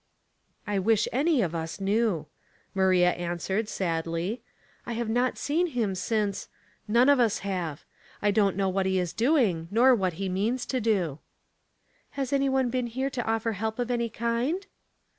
"I 0.65 0.79
wish 0.79 1.07
any 1.11 1.43
of 1.43 1.53
us 1.53 1.79
knew," 1.79 2.25
Maria 2.73 3.11
answered, 3.11 3.69
sadly. 3.69 4.41
*' 4.63 4.85
I 4.87 4.93
have 4.93 5.09
not 5.09 5.37
seen 5.37 5.67
him 5.67 5.93
since— 5.93 6.47
none 6.87 7.07
of 7.07 7.19
us 7.19 7.41
have. 7.45 7.85
I 8.19 8.31
don't 8.31 8.55
know 8.57 8.67
what 8.67 8.87
he 8.87 8.97
is 8.97 9.13
doing, 9.13 9.67
nor 9.69 9.93
what 9.93 10.13
he 10.13 10.27
means 10.27 10.65
to 10.65 10.81
do."'' 10.81 11.19
Has 12.17 12.33
any 12.33 12.49
one 12.49 12.71
been 12.71 12.87
here 12.87 13.11
to 13.11 13.25
offer 13.27 13.51
help 13.51 13.77
of 13.77 13.91
any 13.91 14.09
kind?" 14.09 14.65